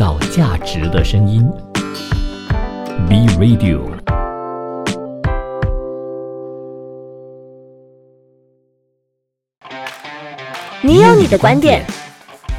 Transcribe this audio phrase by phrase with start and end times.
[0.00, 1.46] 造价值的声音
[3.06, 3.82] ，B Radio。
[10.80, 11.84] 你有你的观点，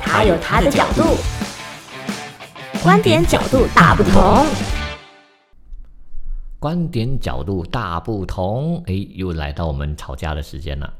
[0.03, 1.17] 他有他的角度，
[2.83, 4.45] 观点角度大不同。
[6.59, 10.93] 观点角度大不同，哎，又来到我们吵架的时间了。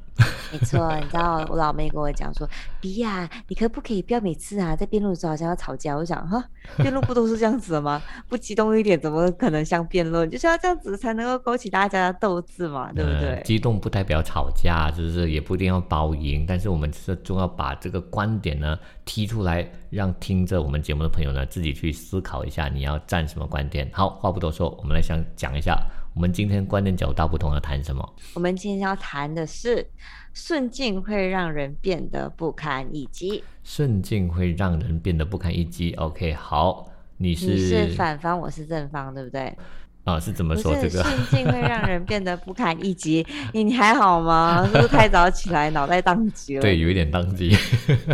[0.51, 2.47] 没错，你知道我老妹跟我讲说，
[2.79, 5.95] 比亚，你可不可以不要每次啊在辩论的时候好像要吵架？
[5.95, 6.43] 我想哈，
[6.77, 8.01] 辩论不都是这样子的吗？
[8.27, 10.29] 不激动一点怎么可能像辩论？
[10.29, 13.41] 就是要这样子才能够勾起大家的斗志嘛，对不对？
[13.45, 23.89] 激动不代表吵架，就是也不一定要包赢，但是我们是重要把这个观点呢提出来，让听着我们节目的朋友呢自己去思考一下，你要站什么观点。
[23.93, 25.81] 好，话不多说，我们来想讲一下。
[26.13, 28.15] 我们今天观念角度大不同，要谈什么？
[28.33, 29.85] 我们今天要谈的是
[30.33, 33.43] 顺境会让人变得不堪一击。
[33.63, 35.93] 顺境会让人变得不堪一击。
[35.93, 39.57] OK，好，你是你是反方，我是正方，对不对？
[40.03, 41.03] 啊，是怎么说这个？
[41.03, 43.25] 顺境会让人变得不堪一击。
[43.53, 44.65] 你你还好吗？
[44.65, 46.61] 是不是太早起来，脑袋宕机了？
[46.61, 47.55] 对，有一点宕机。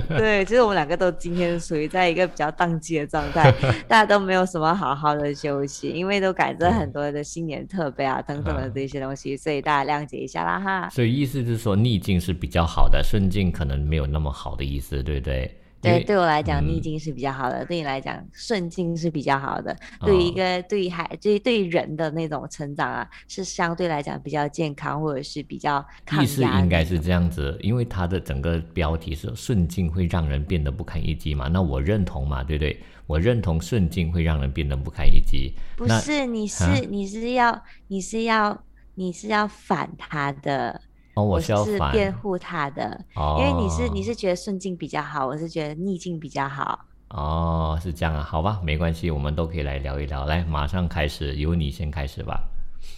[0.09, 3.49] 对，其实我们两个都今天属于在一个比较宕机的状态，
[3.87, 10.89] 大家都没有什么好好的休息，因为都赶着很多的新年特备啊等等的这些东西，所以大家谅解一下啦哈。
[10.89, 15.57] 所以意思是说，逆境是比较好的，顺境可能没有那么好的意思，对不对？
[15.81, 19.75] 对，对我来讲逆境是比较好的，对你来讲顺境是比较好的。
[20.01, 26.23] 对于一个对于孩，对对人的那种成长啊，是相对来讲比较健康，或者是比较抗压。
[26.23, 32.79] 意思应该是这样子，因为它的整个标题是顺境会让人变得不堪一击嘛，那我认同嘛，对不对？
[33.05, 35.53] 我认同顺境会让人变得不堪一击。
[35.77, 38.63] 不是，你是你是要你是要
[38.95, 40.81] 你是要反他的。
[41.23, 41.53] 我是
[41.91, 42.99] 辩护他的，
[43.39, 46.85] 因为你是你是觉得顺境比较好，我是觉得逆境比较好。
[47.09, 50.25] 哦，是这样啊，好吧，没关系，我们都可以来聊一聊。
[50.25, 52.43] 来，马上开始，由你先开始吧。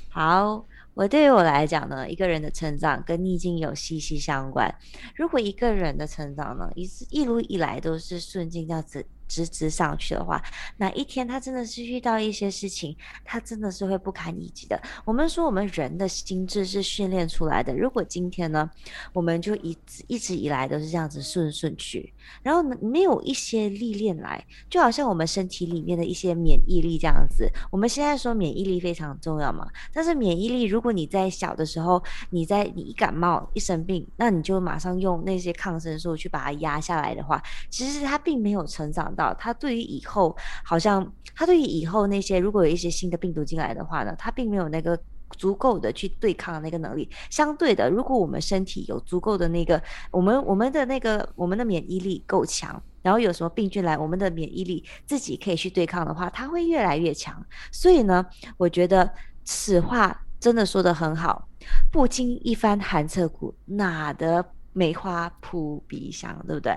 [0.09, 4.73] 好，我对于我来讲呢，一个人的成长跟逆境有息息相关。
[5.15, 9.05] 如果一个人的成长呢，一一路以来都是顺境这样子。
[9.29, 10.41] 直直上去的话，
[10.77, 14.81] 哪一天他真的是遇到一些事情，他真的是会不堪一击的。
[15.05, 17.73] 我们说我们人的心智是训练出来的。
[17.77, 18.67] 如果今天呢，
[19.13, 27.47] 我们就一直一直以来都是这样子顺顺去，然后呢没有一些历练来，就好像我们身体里面的一些免疫力这样子。
[27.69, 39.13] 我们现在说免疫力非常重要嘛，但是免疫力如果你在小的时候，你在你一感冒一生病，那你就马上用那些抗生素去把它压下来的话，其实它并没有成长。
[39.19, 44.97] 到他对于以后，好像他对于以后那些如果有一些新的病毒进来的话呢，他并没有那个
[45.37, 47.09] 足够的去对抗那个能力。
[47.29, 57.45] 相对的，如果我们身体有足够的那个，我们我们的那个我们的免疫力够强，然后有什么病菌来，我们的免疫力自己可以去对抗的话，它会越来越强。
[57.71, 58.25] 所以呢，
[58.58, 59.11] 我觉得
[59.43, 61.47] 此话真的说的很好，
[61.91, 66.73] 不经一番寒彻骨，哪得梅花扑鼻香，对不对？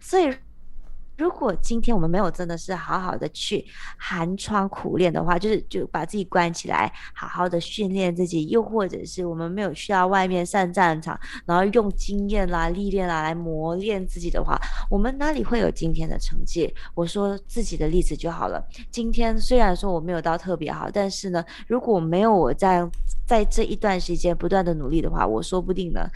[0.00, 0.34] 所以。
[1.16, 3.64] 如果今天我们没有真的是好好的去
[3.96, 14.58] 寒窗苦练的话，就是就把自己关起来，好好的训练自己，又或者是我们没有去到外面上战场，然后用经验啦、历练啦来磨练自己的话，
[14.90, 16.74] 我们哪里会有今天的成绩？
[16.94, 18.60] 我说自己的例子就好了。
[18.90, 22.84] 今天虽然说我没有到特别好，但是呢，如果没有我在
[23.24, 26.10] 在这一段时间不断的努力的话，我说不定呢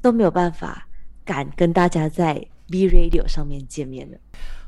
[0.00, 0.86] 都没有办法
[1.24, 2.46] 敢跟大家在。
[2.68, 4.18] B Radio 上面见面的。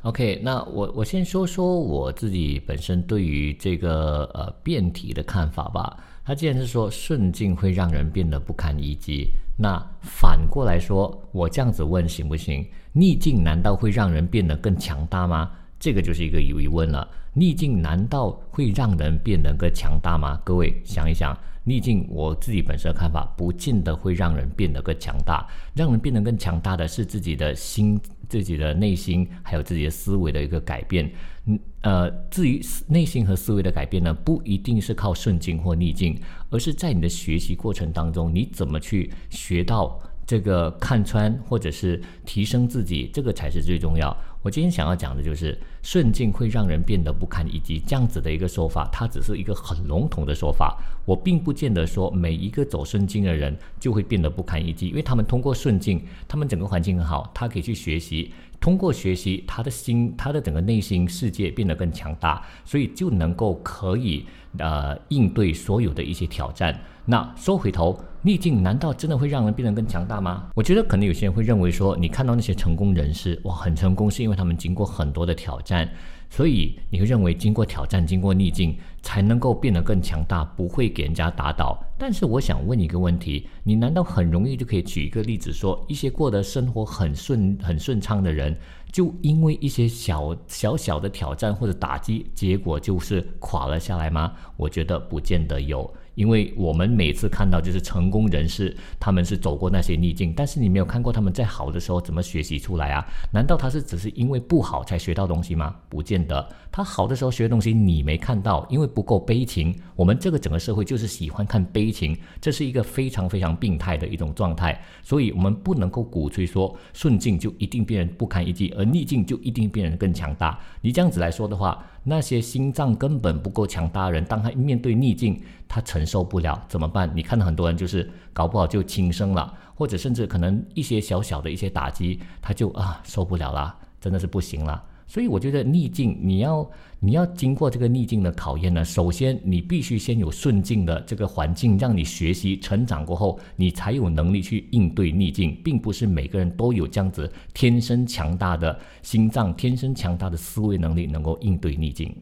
[0.03, 5.97] OK，那我我先说说我自己本身对于这个呃辩题的看法吧。
[6.25, 9.28] 他既然是说顺境会让人变得不堪一击，
[9.59, 12.65] 那反过来说，我这样子问行不行？
[12.93, 15.50] 逆境难道会让人变得更强大吗？
[15.78, 17.09] 这个就是一个疑问了。
[17.34, 20.41] 逆境难道会让人变得更强大吗？
[20.44, 21.37] 各位想一想。
[21.65, 25.47] 逆境，我自己本身的看法，不见得会让人变得更强大。
[25.75, 31.10] 让人变得更强大的是自己的心、自己的内心，还有自己的思维的一个改变。
[31.45, 36.18] 嗯，呃，至于内心和思维的改变呢，不一定是靠顺境或逆境，
[36.48, 39.98] 而是在你的学习过程当中，你怎么去学到
[40.30, 44.16] 这个看穿，或者是提升自己，这个才是最重要。
[44.42, 50.78] 我今天想要讲的就是顺境会让人变得不堪一击这样子的一个说法，它只是一个很笼统的说法。
[51.04, 64.24] 我并不见得说每一个走顺境的人就会变得不堪一击，因为他们通过顺境，他们整个环境很好，他可以去学习，通过学习，他的心，他的整个内心世界变得更强大，所以就能够可以
[64.59, 66.80] 呃应对所有的一些挑战。
[67.06, 70.51] 那说回头，逆境难道真的会让人变得更强大吗？
[70.55, 75.91] 我觉得可能有些人会认为说，你看到那些成功人士，哇，很成功，是因为他们经过很多的挑战，
[76.28, 81.83] 所以你会认为经过挑战、经过逆境才能够变得更强大，不会给人家打倒。
[81.97, 88.55] 但是我想问一个问题，你难道很容易就可以举一个例子说，一些过得生活很顺、很顺畅的人，
[88.93, 94.33] 就因为一些小小小的挑战或者打击，结果就是垮了下来吗？
[94.59, 95.91] 我觉得不见得有。
[96.21, 103.03] 因为我们每次看到就是成功人士，他们是走过那些逆境，但是你没有看过他们在好的时候怎么学习出来啊？
[103.33, 105.75] 难道他是只是因为不好才学到东西吗？
[105.89, 109.75] 不见得，他好的时候学的东西你没看到，因为不够悲情。
[109.97, 120.61] 我们这个整个社会就是喜欢看悲情，这是一个非常非常病态的一种状态，所以我们不能够鼓吹说顺境就一定变得不堪一击，而逆境就一定变得更强大。
[120.83, 121.83] 你这样子来说的话。
[122.03, 125.39] 那些心脏根本不够强大的人，当他面对逆境，
[125.72, 127.09] 他承受不了怎么办？
[127.15, 134.83] 你看到很多人就是搞不好就轻生了，或者甚至可能一些小小的一些打击，他就啊受不了了，真的是不行了。
[135.07, 136.69] 所以我觉得逆境，你要
[136.99, 152.13] 你要经过这个逆境的考验呢，首先你必须先有顺境的这个环境，让你学习成长过后，你才有能力去应对逆境，并不是每个人都有这样子天生强大的心脏、天生强大的思维能力，能够应对逆境。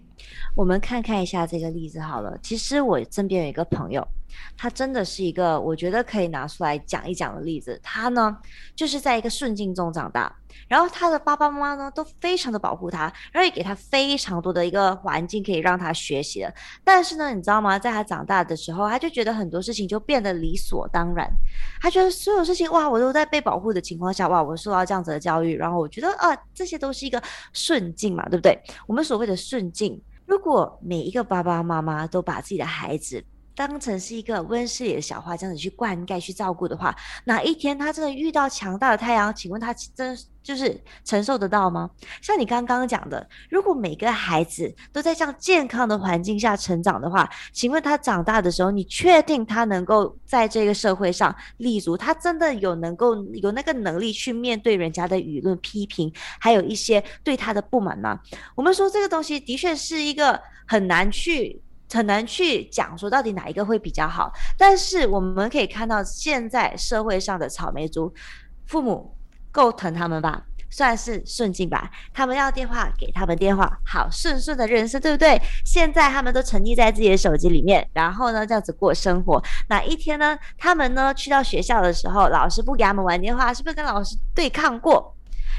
[0.54, 2.38] 我们看看一下这个例子好了。
[2.42, 4.06] 其实我身边有一个朋友，
[4.56, 7.78] 他真的是一个我觉得可以拿出来讲一讲的例子。
[7.82, 8.36] 他呢，
[8.74, 10.34] 就是在一个顺境中长大，
[10.66, 16.52] 然后他的爸爸妈妈呢都非常的保护他，然后也给他非常多的一个环境可以让他学习的。
[16.84, 17.78] 但是呢，你知道吗？
[17.78, 21.30] 在他长大的时候，他就觉得很多事情就变得理所当然。
[21.80, 28.60] 他觉得所有事情哇，我都在被保护的情况下，哇，我受到这样子的教育，然后我觉得啊，这些都是一个顺境嘛，对不对？
[28.86, 30.00] 我们所谓的顺境。
[30.28, 33.24] 如果每一个爸爸妈妈都把自己的孩子
[33.58, 36.94] 当成是一个温室里的小花，这样子去灌溉、去照顾的话，
[37.24, 41.90] 哪一天他真的遇到强大的太阳，请问他真就是承受得到吗？
[42.22, 51.96] 像你刚刚讲的，如果每个孩子都在这样健康的环境下成长的话，请问他长大的时候，你确定他能够在这个社会上立足？
[51.96, 58.20] 他真的有能够有那个能力去面对人家的舆论批评，还有一些对他的不满吗？
[58.54, 61.60] 我们说这个东西的确是一个很难去。
[61.92, 68.12] 很难去讲说到底哪一个会比较好，但是我们可以看到现在社会上的草莓族，
[68.66, 69.16] 父母
[69.50, 71.90] 够疼他们吧，算是顺境吧。
[72.12, 75.40] 他们要电话给他们电话，好顺顺的人生，对不对？
[75.64, 79.42] 现在他们都沉溺在自己的手机里面，然后呢这样子过生活。
[79.68, 85.14] 哪一天呢，他们呢去到学校的时候，老师不给他们玩电话，是不是跟老师对抗过？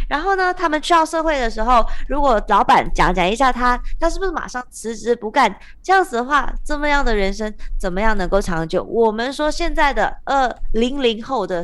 [0.08, 5.54] 然后呢，他们去到社会的时候，如果老板讲讲一下他，他是不是马上辞职不干？
[5.84, 8.84] 这样子的话，这么样的人生怎么样能够长久？
[8.84, 11.64] 我们说现在的呃零零后的。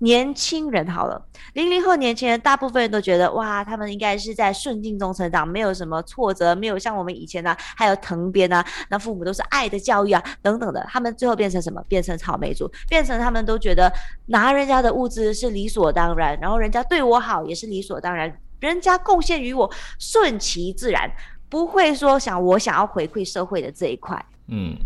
[0.00, 1.20] 年轻人好了，
[1.54, 11.82] 零零后年轻人大部分人都觉得哇，他们应该是在顺境中成长，没有什么挫折，没有像我们以前呢，还有藤编啊，那父母都是爱的教育啊等等的，他们最后变成什么？
[11.88, 13.92] 变成草莓族，变成他们都觉得
[14.26, 19.68] 拿人家的物资是理所当然，然后人家对我好也是理所当然，人家贡献于我
[19.98, 21.10] 顺其自然，
[21.48, 24.24] 不会说想我想要回馈社会的这一块。
[24.46, 24.76] 嗯。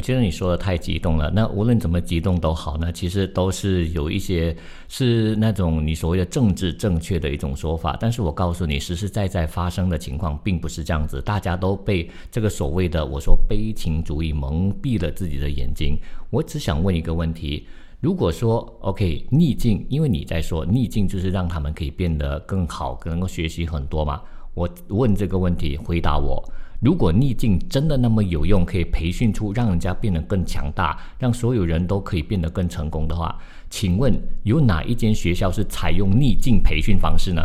[0.00, 1.30] 我觉得你说的太激动了。
[1.30, 4.56] 那无论怎么激动都好呢，其实都是有一些
[4.88, 7.94] 是那种你所谓的政治正确的一种说法。
[8.00, 11.20] 但是我告诉你，实实在在发生的情况并不是这样子。
[11.20, 15.98] 大家都被这个所谓的我说悲情主义蒙蔽了自己的眼睛。
[16.30, 17.66] 我只想问一个问题：
[18.00, 24.22] 如果说 OK 逆境，因为你在说逆境就是让他们可以变得更好，能够学习很多嘛？
[24.54, 26.42] 我问这个问题，回答我。
[26.80, 37.42] 如果逆境真的那么有用，可以培训出让人家变得更强大，让所有人都可以变得更成功的话，请问有哪一间学校是采用逆境培训方式呢？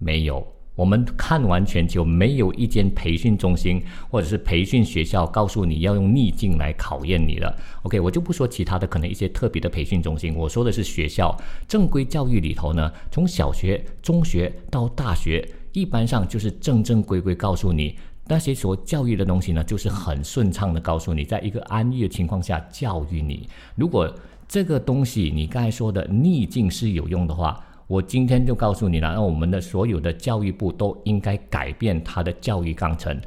[0.00, 3.80] 没有，我们看完全球，没有一间培训中心
[4.10, 7.56] 或者是培训学校告诉你要用逆境来考验你的。
[7.82, 17.96] OK，我就不说其他的，可能一些特别的培训中心，我说的是学校正规教育里头呢，从小学、中学到大学，一般上就是正正规规告诉你。
[18.30, 23.48] 那些所教育的东西呢，就是很顺畅的告诉你，在一个安逸的情况下教育你。
[23.74, 24.08] 如果
[24.46, 33.20] 这个东西你刚才说的逆境是有用的话，我今天就告诉你了，那我们的所有的教育部都应该改变它的教育纲程。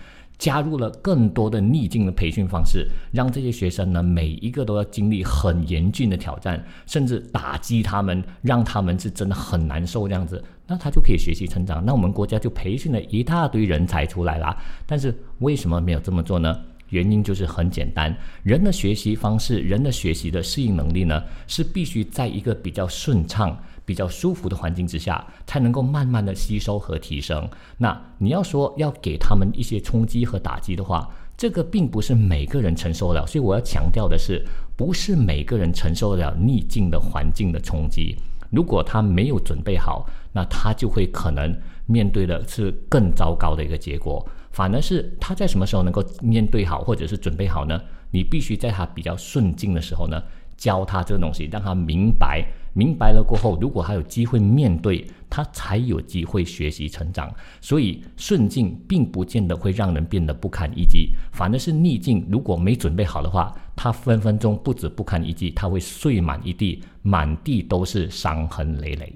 [0.44, 11.82] 加入了更多的逆境的培训方式，让这些学生呢，每一个都要经历很严峻的挑战，甚至打击他们，让他们是真的很难受这样子，那他就可以学习成长。
[11.86, 14.54] 那我们国家就培训了一大堆人才出来啦。
[14.86, 16.60] 但是为什么没有这么做呢？
[16.90, 27.48] 原因就是很简单，人的学习方式，人的学习的适应能力呢，是必须在一个比较顺畅、比较舒服的环境之下，才能够慢慢的吸收和提升。
[27.78, 33.28] 那你要说要给他们一些冲击和打击的话，这个并不是每个人承受得了。
[33.28, 38.16] 所以我要强调的是，不是每个人承受得了逆境的环境的冲击。
[38.50, 41.56] 如果他没有准备好，那他就会可能
[41.88, 44.26] 面对的是更糟糕的一个结果。
[44.52, 47.82] 反而是他在什么时候能够面对好，或者是准备好呢？
[48.12, 50.22] 你必须在他比较顺境的时候呢，
[50.56, 52.46] 教他这个东西，让他明白。
[52.74, 57.34] 明白了过后，如果他有机会面对，他才有机会学习成长。
[57.62, 69.16] 所以顺境并不见得会让人变得不堪一击，反而是逆境，如果没准备好的话，他分分钟不止不堪一击，他会碎满一地，满地都是伤痕累累。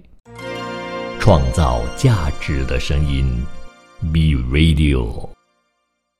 [1.19, 3.25] 创造价值的声音
[4.13, 5.36] ，Be Radio。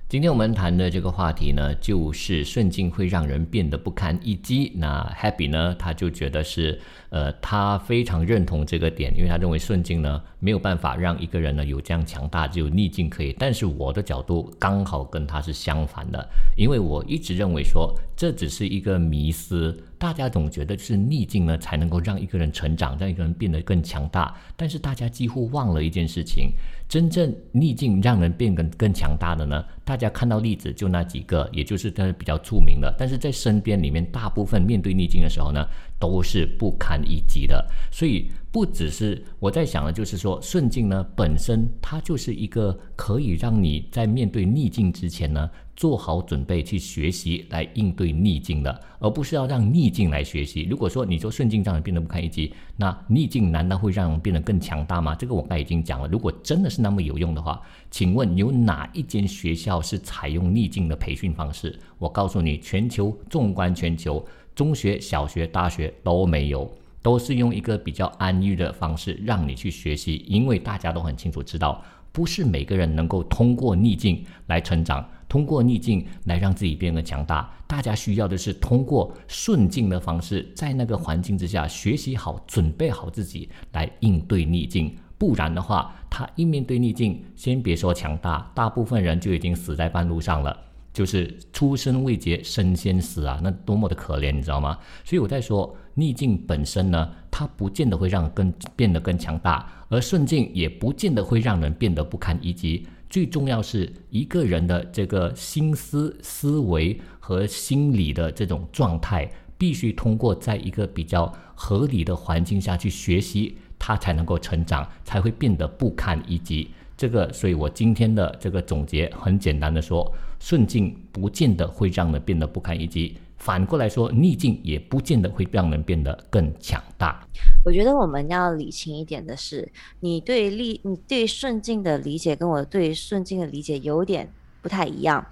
[0.10, 4.72] 今天我们谈的这个话题呢，就是顺境会让人变得不堪一击。
[4.78, 13.36] 那 Happy 呢，他就觉得是，呃，他非常认同这个点，因为他认为顺境呢没有办法让一个人呢有这样强大，只有逆境可以。
[13.38, 19.78] 但是我的角度刚好跟他是相反的，因为我一直认为说这只是一个迷思。
[19.98, 24.36] 大家总觉得是逆境呢才能够让一个人成长，让一个人变得更强大。
[24.56, 26.52] 但是大家几乎忘了一件事情：
[26.88, 29.64] 真正逆境让人变更更强大的呢？
[29.84, 32.94] 大家看到例子就那几个，也就是他比较著名的。
[32.98, 35.66] 但是在身边里面，大部分面对逆境的时候呢，
[36.00, 37.66] 都是不堪一击的。
[37.92, 45.48] 所以不只是我在想的，就是说顺境呢本身它就是一个可以让你在面对逆境之前呢。
[45.76, 50.64] 做好准备去学习来应对逆境的，而不是要让逆境来学习。
[50.64, 55.14] 如果说你说顺境让人变得不堪一击，那逆境难道会让人变得更强大吗？
[55.14, 56.08] 这个我刚才已经讲了。
[56.08, 57.62] 如果真的是那么有用的话，
[57.92, 61.80] 请问有哪一间学校是采用逆境的培训方式？
[62.00, 66.68] 我告诉你，全球纵观全球，中学、小学、大学都没有，
[67.08, 75.10] 都是用一个比较安逸的方式让你去学习，因为大家都很清楚知道，不是每个人能够通过逆境来成长。
[75.30, 84.94] 通过逆境来让自己变得强大，大家需要的是通过顺境的方式，在那个环境之下学习好、准备好自己来应对逆境。
[85.18, 90.58] 不然的话，他一面对逆境，先别说强大，大部分人就已经死在半路上了，
[90.98, 94.76] 就是出生未捷身先死啊，那多么的可怜，你知道吗？
[95.06, 102.88] 所以我在说，逆境本身呢，它不见得会让更变得更强大，而顺境也不见得会让人变得不堪一击。
[103.12, 116.72] 最重要是一个人的这个心思、思维和心理的这种状态，必须通过在一个比较合理的环境下去学习，他才能够成长，才会变得不堪一击。
[116.98, 123.16] 这个，所以我今天的这个总结很简单的说：顺境不见得会让人变得不堪一击。
[123.38, 127.24] 反过来说，逆境也不见得会让人变得更强大。
[127.64, 135.24] 我觉得我们要理清一点的是，你对逆、你对顺境的理解跟我对顺境的理解有点不太一样。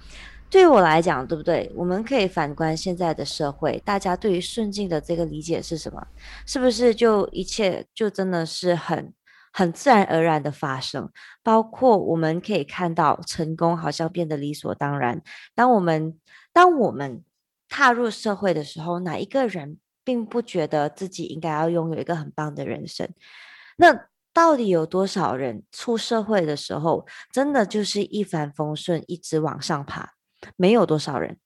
[0.52, 1.72] 对我来讲，对不对？
[1.76, 6.08] 我们可以反观现在的社会，大家对于顺境的这个理解是什么？
[6.46, 9.12] 是不是就一切就真的是很
[9.58, 11.10] 很自然而然的发生？
[11.42, 15.22] 包括我们可以看到，成功好像变得理所当然。
[15.56, 16.20] 当我们
[16.52, 17.24] 当我们
[17.70, 23.10] 踏入社会的时候，哪一个人并不觉得自己应该要拥有一个很棒的人生？
[23.78, 30.16] 那到底有多少人出社会的时候，真的就是一帆风顺，一直往上爬？
[30.58, 31.38] 没有多少人。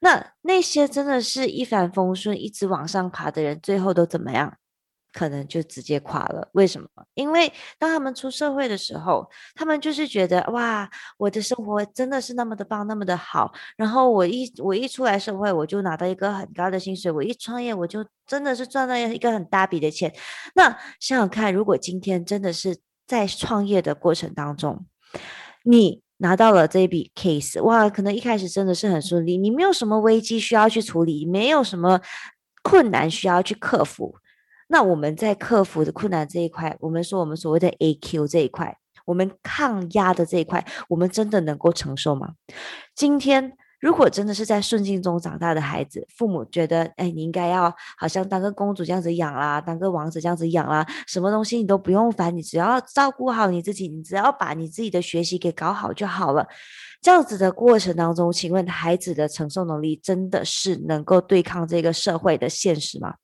[0.00, 4.56] 那那些真的是一帆风顺，一直往上爬的人，最后都怎么样？
[5.12, 6.48] 可能就直接垮了。
[6.52, 6.88] 为什么？
[7.14, 10.88] 因为当他们出社会的时候，他们就是觉得哇，
[11.18, 13.52] 我的生活真的是那么的棒，那么的好。
[13.76, 17.10] 然后我一我一出来社会，我就拿到一个很高的薪水。
[17.10, 20.14] 我一创业，我就真的是赚到一个很大笔的钱。
[20.54, 24.86] 那想想看，如果今天真的是在创业的过程当中，
[25.64, 32.00] 你拿到了这一笔 case，哇，可能一开始真的是很顺利，你没有什么危机需要去处理，没有什么
[32.62, 34.14] 困难需要去克服。
[34.72, 42.34] 那我们在克服的困难这一块，我们说我们所谓的 A Q 这一块，我们抗压的这一块，我们真的能够承受吗？
[42.94, 56.46] 今天如果真的是在顺境中长大的孩子，父母觉得，哎，你应该要好像当个公主这样子养啦，当个王子这样子养啦，什么东西你都不用烦，你只要照顾好你自己，你只要把你自己的学习给搞好就好了。
[57.02, 63.14] 这样子的过程当中，请问孩子的承受能力真的是能够对抗这个社会的现实吗？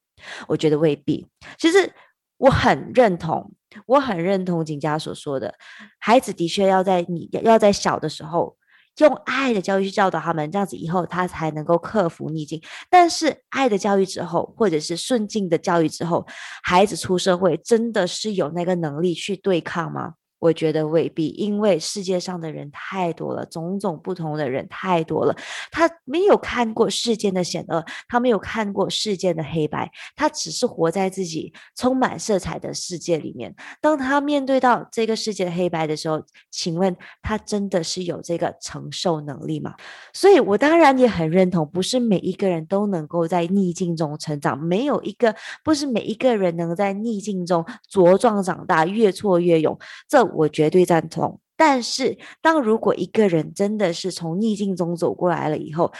[0.48, 1.26] 我觉得未必。
[1.58, 1.92] 其实
[2.38, 3.52] 我很认同，
[3.86, 5.54] 我很认同景佳所说的，
[5.98, 8.56] 孩子的确要在你要在小的时候，
[8.98, 12.62] 用爱的教育去教导他们，这样子以后他才能够克服逆境。
[12.90, 16.26] 但是爱的教育之后，或者是顺境的教育之后，
[16.62, 20.14] 孩子出社会真的是有那个能力去对抗吗？
[20.38, 25.34] 我觉得未必，因为世界上的人太多了，种种不同的人太多了。
[25.70, 33.54] 他没有看过世间的险恶，他没有看过世间的黑白，他只是活在自己充满色彩的世界里面。
[33.80, 39.74] 当他面对到这个世界的黑白的时候，请问他真的是有这个承受能力吗？
[40.12, 49.78] 所以，我当然也很认同，不是每一个人都能够在逆境中成长，没有一个不是每一个人能在逆境中茁壮长大，越挫越勇。
[50.08, 55.92] 这我绝对赞同，但是当如果一个人真的是从逆境中走过来了以后，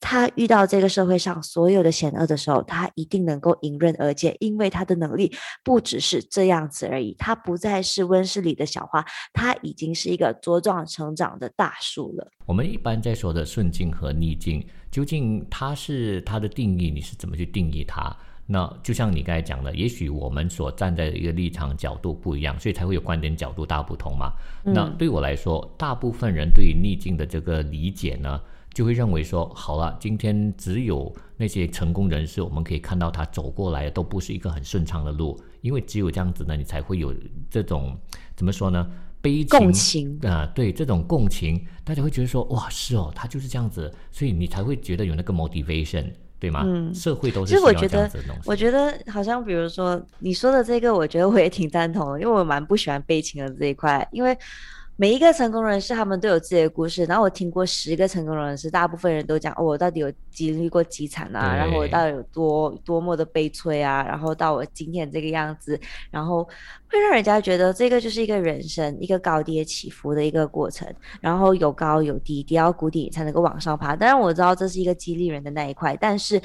[0.00, 5.32] 他遇到这个社会上所有的险恶的时候，他一定能够迎刃而解，因为他的能力
[5.64, 12.30] 不只是这样子而已，他不再是温室里的小花，他已经是一个茁壮成长的大树了。
[12.46, 18.16] 我们一般在说的顺境和逆境，究竟它是它的定义，你是怎么去定义它？
[18.50, 24.32] 那就像你刚才讲的，也许我们所站在的一个立场角度不一样，所以才会有观点角度大不同嘛。
[24.64, 28.40] 那对我来说，大部分人对于逆境的这个理解呢，
[28.72, 37.14] 就会认为说，好了，今天只有那些成功人士，我们可以看到他走过来都不是一个很顺畅的路，因为只有这样子呢，你才会有
[37.50, 37.94] 这种
[38.34, 38.90] 怎么说呢？
[39.20, 46.10] 悲情共情啊，对这种共情，大家会觉得说，哇，是哦，他就是这样子，所以你才会觉得有那个 motivation。
[46.40, 46.62] 对吗？
[46.64, 48.10] 嗯，社会都是其实我觉得，
[48.44, 54.36] 我觉得好像比如说你说的这个，我觉得我也挺赞同的，因为我蛮不喜欢悲情的这一块，因为。
[55.00, 57.04] 每一个成功人士，他们都有自己的故事。
[57.04, 61.54] 然后我听过十个成功人士，大部分人都讲哦，我到底有经历过几惨啊？
[61.54, 64.02] 然后我到底有多多么的悲催啊？
[64.02, 65.78] 然后到我今天这个样子，
[66.10, 66.42] 然后
[66.90, 70.92] 会让人家觉得这个就是一个人生，一个高低起伏的一个过程。
[71.20, 73.94] 然后有高有低，跌到谷底才能够往上爬。
[73.94, 76.42] 当然我知道这是一个激励人的那一块，但是。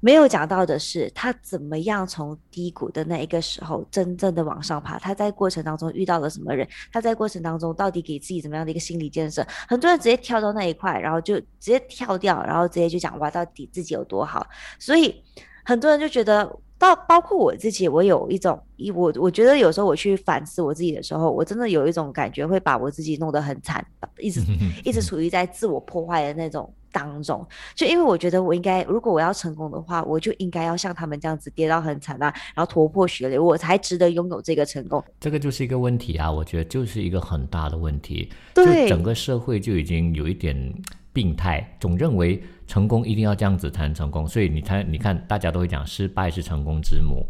[0.00, 4.96] 没有讲到的是，他怎么样从低谷的那一个时候真正的往上爬？
[4.98, 6.66] 他在过程当中遇到了什么人？
[6.92, 9.44] 他在过程当中到底给自己怎么样的一个心理建设？
[9.66, 14.46] 很多人直接跳到那一块，然后就直接跳掉，然后直接就讲哇，到底自己有多好？
[14.78, 15.20] 所以
[15.64, 23.84] 很多人就觉得，到包括我自己，我有一种一我我觉得有时候我去反思我自己的时候，我真的有一种感觉会把我自己弄得很惨，
[24.20, 24.40] 一直
[24.84, 26.72] 一直处于在自我破坏的那种。
[26.92, 35.02] 当中，就因为我觉得我应该，如果我要成功的话，我就应该要像他们这样子跌到很惨啊，然后头破血流，我才值得拥有这个成功。
[35.20, 38.30] 这个就是一个问题啊，我觉得就是一个很大的问题。
[38.54, 40.72] 对，整个社会就已经有一点
[41.12, 44.26] 病态，总认为成功一定要这样子才能成功。
[44.26, 47.26] 所以你看，你看，大家都会讲失败是成功之母，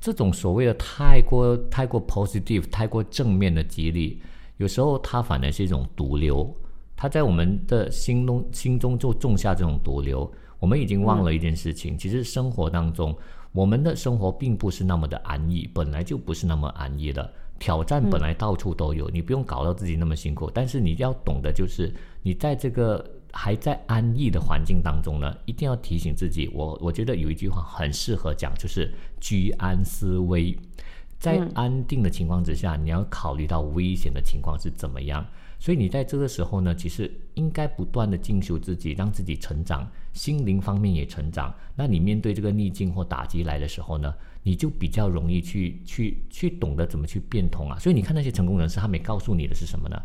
[0.00, 4.22] 这种所谓的太过太过 positive、太过正面的激励，
[4.56, 6.54] 有时候它反而是一种毒瘤。
[7.02, 13.12] 他在我们的心中心中就种下这种毒瘤，我们已经忘了一件事情，其实生活当中，
[13.50, 30.56] 我们的生活并不是那么的安逸，本来就不是那么安逸的，挑战本来到处都有，你不用搞到自己那么辛苦，但是你要懂得就是，你在这个还在安逸的环境当中呢，一定要提醒自己，我我觉得有一句话很适合讲，就是居安思危，
[31.18, 35.26] 在安定的情况之下，你要考虑到危险的情况是怎么样。
[35.62, 41.54] 所以你在这个时候呢，其实应该不断的进修自己，让自己成长，心灵方面也成长。
[41.76, 47.78] 那你面对这个逆境或打击来的时候呢，你就比较容易去去去懂得怎么去变通啊。
[47.78, 49.96] 所以你看那些成功人士，他没告诉你的是什么呢？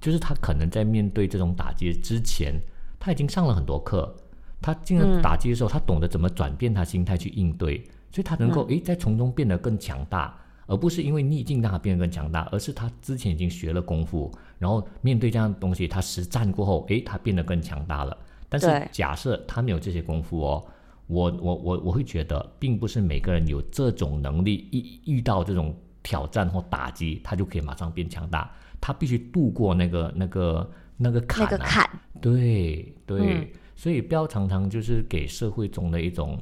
[0.00, 2.54] 就是他可能在面对这种打击之前，
[3.00, 4.16] 他已经上了很多课，
[4.62, 7.78] 他进了打击的时候，他懂得怎么转变他心态去应对，
[8.12, 10.38] 所以他能够诶在从中变得更强大。
[10.66, 14.32] 而不是因为逆境让他变得更强大，而是他之前已经学了功夫，
[14.64, 18.16] 然后面对这样的东西，他实战过后，诶，他变得更强大了。
[18.48, 20.64] 但是假设他没有这些功夫哦，
[21.06, 28.50] 我我我我会觉得，并不是每个人有这种能力，一遇到这种挑战或打击，他就可以马上变强大。
[28.80, 31.44] 他必须度过那个那个那个坎。
[31.44, 31.90] 那个坎。
[32.22, 36.38] 对对，所以不要常常就是给社会中的一种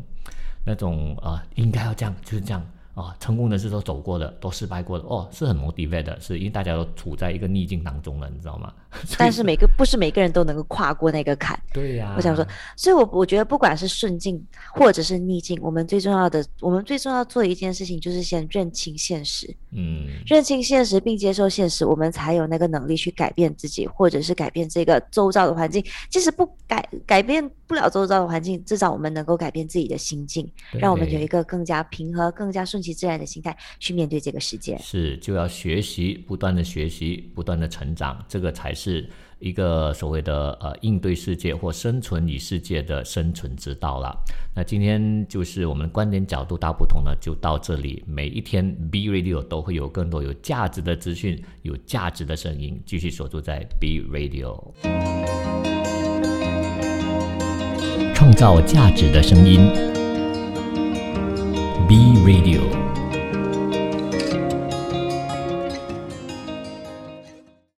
[0.65, 2.65] 那种呃，应该要这样，就是这样。
[2.95, 8.73] 啊，成功人士都走过的，都失败过的，哦，是很 motivate 的，是因为大家都处在一个逆境当中了，你知道吗？
[9.17, 11.59] 但是每个不是每个人都能够跨过那个坎。
[11.73, 12.13] 对呀。
[12.15, 14.39] 我想说，所以，我我觉得不管是顺境
[14.75, 19.49] 或者是逆境，我们最重要的，我们最重要做的一件事情就是先认清现实。
[19.71, 20.07] 嗯。
[20.27, 25.83] 认清现实并接受现实，我们才有那个能力去改变自己，或者是改变这个周遭的环境。
[26.11, 32.93] 即使不改改变不了周遭的环境，至少我们能够改变自己的心境，让我们有一个更加平和、更加顺。
[32.93, 34.77] 其自然的心态去面对这个世界。
[34.79, 44.13] 是，就要学习，不断的学习，不断的成长，这个才是一个所谓的呃应对世界或生存与世界的生存之道了。
[44.53, 48.03] 那今天就是我们观点角度大不同呢，就到这里。
[48.05, 54.73] 每一天 B Radio 都会有更多有价值的资讯，有价值的声音，继续锁住在 B Radio，
[58.13, 60.02] 创造价值的声音。
[61.93, 62.82] B Radio。